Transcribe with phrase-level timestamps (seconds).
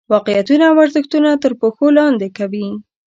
[0.13, 2.67] واقعیتونه او ارزښتونه تر پښو لاندې کوي.